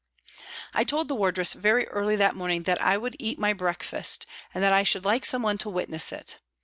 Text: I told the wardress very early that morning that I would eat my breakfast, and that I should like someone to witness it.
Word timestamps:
I 0.73 0.83
told 0.83 1.09
the 1.09 1.15
wardress 1.15 1.53
very 1.53 1.87
early 1.89 2.15
that 2.15 2.35
morning 2.35 2.63
that 2.63 2.81
I 2.81 2.97
would 2.97 3.15
eat 3.19 3.37
my 3.37 3.53
breakfast, 3.53 4.25
and 4.51 4.63
that 4.63 4.73
I 4.73 4.81
should 4.81 5.05
like 5.05 5.25
someone 5.27 5.59
to 5.59 5.69
witness 5.69 6.11
it. 6.11 6.39